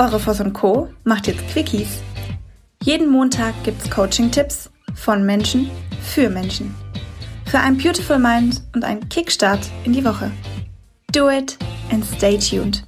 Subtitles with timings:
[0.00, 0.88] Eure und Co.
[1.04, 2.00] macht jetzt Quickies.
[2.82, 5.70] Jeden Montag gibt's Coaching-Tipps von Menschen
[6.02, 6.74] für Menschen.
[7.44, 10.32] Für ein Beautiful Mind und einen Kickstart in die Woche.
[11.12, 11.58] Do it
[11.90, 12.82] and stay tuned.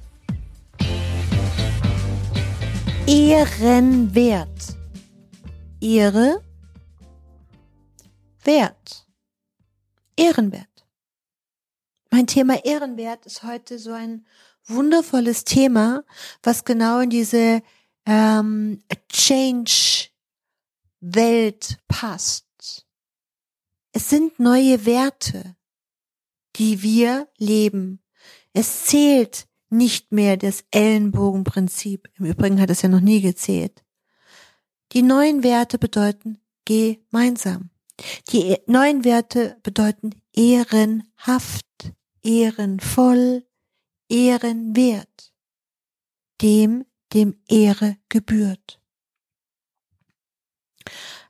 [3.05, 4.75] Ehrenwert.
[5.81, 6.41] Ehre,
[8.43, 9.05] Wert.
[10.17, 10.65] Ehrenwert.
[12.09, 14.25] Mein Thema Ehrenwert ist heute so ein
[14.67, 16.03] wundervolles Thema,
[16.41, 17.61] was genau in diese
[18.05, 20.09] ähm, Change-Welt
[21.87, 22.45] passt.
[23.91, 25.55] Es sind neue Werte,
[26.55, 27.99] die wir leben.
[28.53, 32.09] Es zählt nicht mehr das Ellenbogenprinzip.
[32.17, 33.83] Im Übrigen hat es ja noch nie gezählt.
[34.93, 37.69] Die neuen Werte bedeuten gemeinsam.
[38.29, 41.93] Die neuen Werte bedeuten ehrenhaft,
[42.23, 43.45] ehrenvoll,
[44.13, 45.33] ehrenwert,
[46.41, 48.79] dem, dem Ehre gebührt.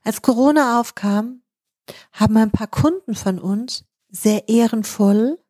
[0.02, 1.42] Als Corona aufkam,
[2.12, 5.42] haben ein paar Kunden von uns sehr ehrenvoll,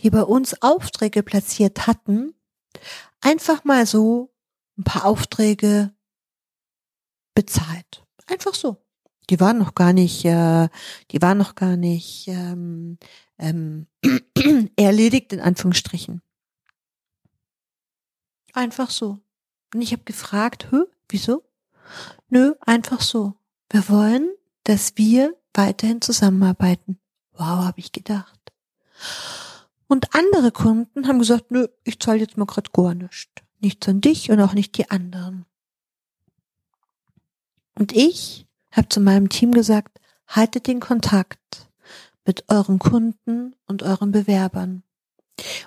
[0.00, 2.34] die bei uns Aufträge platziert hatten,
[3.20, 4.32] einfach mal so
[4.78, 5.92] ein paar Aufträge
[7.34, 8.04] bezahlt.
[8.26, 8.76] Einfach so.
[9.30, 10.68] Die waren noch gar nicht, äh,
[11.10, 12.98] die waren noch gar nicht ähm,
[13.38, 13.88] ähm,
[14.76, 16.22] erledigt in Anführungsstrichen.
[18.56, 19.18] Einfach so.
[19.74, 21.44] Und ich habe gefragt, Hö, wieso?
[22.30, 23.34] Nö, einfach so.
[23.70, 24.30] Wir wollen,
[24.64, 26.98] dass wir weiterhin zusammenarbeiten.
[27.32, 28.52] Wow, habe ich gedacht.
[29.88, 33.26] Und andere Kunden haben gesagt, nö, ich zahle jetzt mal grad gar nichts.
[33.60, 35.44] Nichts an dich und auch nicht die anderen.
[37.78, 41.68] Und ich habe zu meinem Team gesagt, haltet den Kontakt
[42.24, 44.82] mit euren Kunden und euren Bewerbern.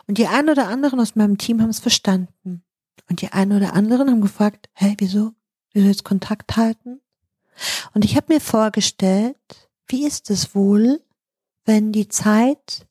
[0.08, 2.64] Und die ein oder anderen aus meinem Team haben es verstanden.
[3.10, 5.34] Und die einen oder anderen haben gefragt, hä, wieso?
[5.74, 7.02] Wieso jetzt Kontakt halten?
[7.94, 9.36] Und ich habe mir vorgestellt,
[9.88, 11.02] wie ist es wohl,
[11.66, 12.88] wenn die Zeit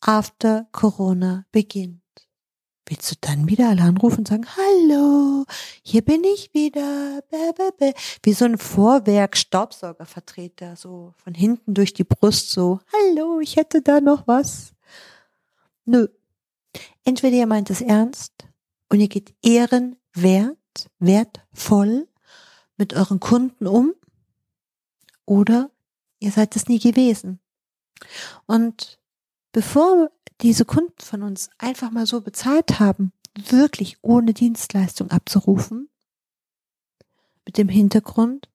[0.00, 2.00] after Corona beginnt?
[2.86, 5.44] Willst du dann wieder alle anrufen und sagen, hallo,
[5.82, 7.92] hier bin ich wieder, bäh, bäh, bäh.
[8.24, 14.00] wie so ein Vorwerk-Staubsaugervertreter, so von hinten durch die Brust, so, hallo, ich hätte da
[14.00, 14.72] noch was.
[15.84, 16.08] Nö.
[17.04, 18.49] Entweder ihr meint es ernst
[18.90, 20.58] und ihr geht ehrenwert,
[20.98, 22.08] wertvoll
[22.76, 23.94] mit euren Kunden um
[25.24, 25.70] oder
[26.18, 27.40] ihr seid es nie gewesen.
[28.46, 28.98] Und
[29.52, 35.88] bevor diese Kunden von uns einfach mal so bezahlt haben, wirklich ohne Dienstleistung abzurufen,
[37.44, 38.48] mit dem Hintergrund,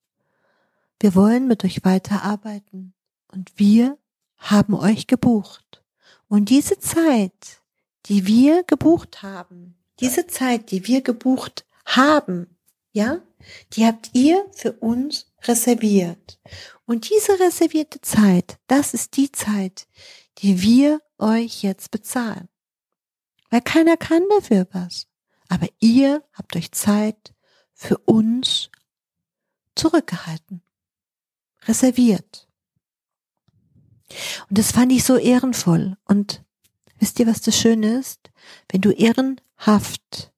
[1.00, 2.94] wir wollen mit euch weiterarbeiten
[3.28, 3.98] und wir
[4.38, 5.84] haben euch gebucht.
[6.28, 7.62] Und diese Zeit,
[8.08, 12.58] die wir gebucht haben, diese Zeit, die wir gebucht haben,
[12.92, 13.22] ja,
[13.74, 16.40] die habt ihr für uns reserviert.
[16.86, 19.88] Und diese reservierte Zeit, das ist die Zeit,
[20.40, 22.48] die wir euch jetzt bezahlen.
[23.50, 25.08] Weil keiner kann dafür was.
[25.48, 27.34] Aber ihr habt euch Zeit
[27.74, 28.70] für uns
[29.76, 30.62] zurückgehalten,
[31.66, 32.48] reserviert.
[34.50, 35.98] Und das fand ich so ehrenvoll.
[36.06, 36.45] Und
[37.06, 38.32] wisst ihr, was das Schöne ist?
[38.68, 40.34] Wenn du ehrenhaft,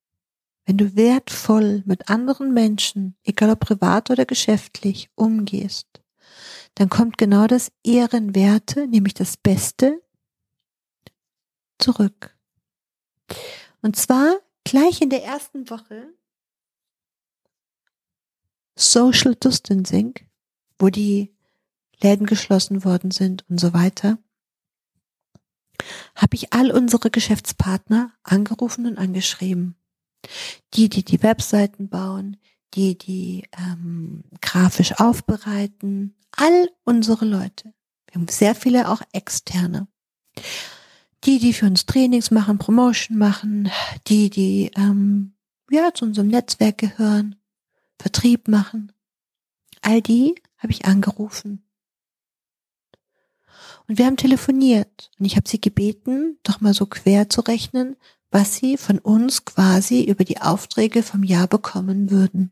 [0.66, 5.88] wenn du wertvoll mit anderen Menschen, egal ob privat oder geschäftlich, umgehst,
[6.75, 10.01] dann kommt genau das Ehrenwerte, nämlich das Beste,
[11.79, 12.38] zurück.
[13.81, 14.35] Und zwar
[14.66, 16.09] gleich in der ersten Woche
[18.75, 20.16] Social Distancing,
[20.78, 21.34] wo die
[22.01, 24.17] Läden geschlossen worden sind und so weiter,
[26.15, 29.75] habe ich all unsere Geschäftspartner angerufen und angeschrieben.
[30.73, 32.38] Die, die die Webseiten bauen,
[32.73, 37.73] die, die ähm, grafisch aufbereiten, all unsere Leute.
[38.07, 39.87] Wir haben sehr viele auch externe
[41.23, 43.69] die, die für uns Trainings machen, Promotion machen,
[44.07, 45.34] die, die ähm,
[45.69, 47.35] ja zu unserem Netzwerk gehören,
[47.99, 48.91] Vertrieb machen.
[49.81, 51.63] All die habe ich angerufen.
[53.87, 57.95] Und wir haben telefoniert und ich habe sie gebeten, doch mal so quer zu rechnen,
[58.31, 62.51] was sie von uns quasi über die Aufträge vom Jahr bekommen würden.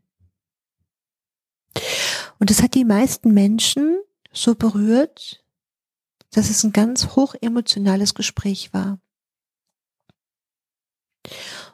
[2.40, 3.98] Und das hat die meisten Menschen
[4.32, 5.44] so berührt,
[6.32, 9.00] dass es ein ganz hoch emotionales Gespräch war.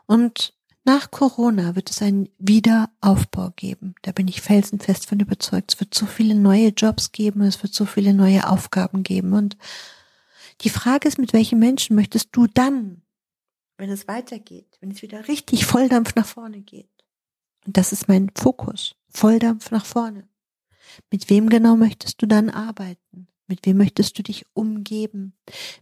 [0.06, 3.96] Und nach Corona wird es einen Wiederaufbau geben.
[4.02, 5.74] Da bin ich felsenfest von überzeugt.
[5.74, 9.34] Es wird so viele neue Jobs geben, es wird so viele neue Aufgaben geben.
[9.34, 9.58] Und
[10.62, 13.02] die Frage ist, mit welchen Menschen möchtest du dann
[13.82, 16.92] wenn es weitergeht, wenn es wieder richtig Volldampf nach vorne geht.
[17.66, 18.96] Und das ist mein Fokus.
[19.10, 20.30] Volldampf nach vorne.
[21.10, 23.28] Mit wem genau möchtest du dann arbeiten?
[23.48, 25.34] Mit wem möchtest du dich umgeben?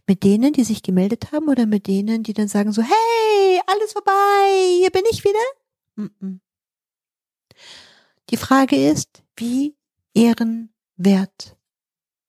[0.06, 2.90] Mit denen, die sich gemeldet haben oder mit denen, die dann sagen so, hey,
[3.70, 6.10] alles vorbei, hier bin ich wieder?
[8.30, 9.76] Die Frage ist, wie
[10.14, 11.56] ehrenwert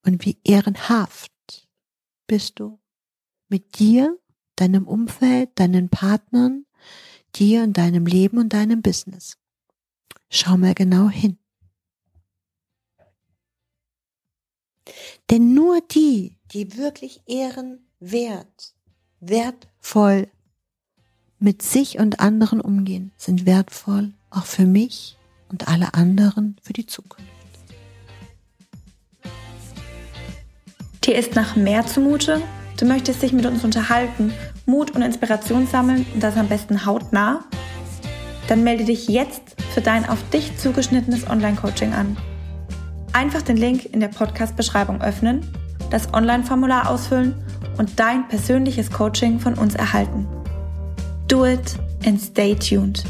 [0.06, 1.32] und wie ehrenhaft
[2.28, 2.80] bist du
[3.50, 4.18] mit dir,
[4.56, 6.66] deinem Umfeld, deinen Partnern,
[7.36, 9.38] dir und deinem Leben und deinem Business.
[10.30, 11.38] Schau mal genau hin.
[15.30, 18.76] Denn nur die, die wirklich ehrenwert,
[19.20, 20.30] wertvoll
[21.42, 25.18] mit sich und anderen umgehen, sind wertvoll auch für mich
[25.50, 27.28] und alle anderen für die Zukunft.
[31.04, 32.42] Dir ist nach mehr zumute?
[32.78, 34.32] Du möchtest dich mit uns unterhalten,
[34.66, 37.44] Mut und Inspiration sammeln und das am besten hautnah?
[38.48, 39.42] Dann melde dich jetzt
[39.74, 42.18] für dein auf dich zugeschnittenes Online-Coaching an.
[43.14, 45.42] Einfach den Link in der Podcast-Beschreibung öffnen,
[45.90, 47.34] das Online-Formular ausfüllen
[47.78, 50.28] und dein persönliches Coaching von uns erhalten.
[51.32, 53.06] Do it and stay tuned.